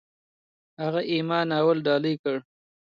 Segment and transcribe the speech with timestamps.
[0.81, 2.37] هغې "اِما" ناول ډالۍ کړ.